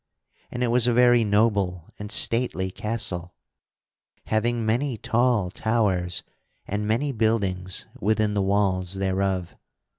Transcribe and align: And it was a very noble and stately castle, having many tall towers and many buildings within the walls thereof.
And 0.49 0.63
it 0.63 0.69
was 0.69 0.87
a 0.87 0.93
very 0.93 1.23
noble 1.23 1.93
and 1.99 2.11
stately 2.11 2.71
castle, 2.71 3.35
having 4.25 4.65
many 4.65 4.97
tall 4.97 5.51
towers 5.51 6.23
and 6.65 6.87
many 6.87 7.11
buildings 7.11 7.85
within 7.99 8.33
the 8.33 8.41
walls 8.41 8.95
thereof. 8.95 9.55